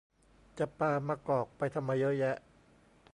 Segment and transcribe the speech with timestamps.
[0.57, 2.35] จะปามะกอกไปทำไมเยอะแยะ